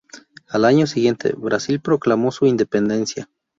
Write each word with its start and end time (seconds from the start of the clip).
Al 0.47 0.65
año 0.65 0.87
siguiente, 0.87 1.31
Brasil 1.37 1.79
proclamó 1.79 2.31
su 2.31 2.47
independencia. 2.47 3.29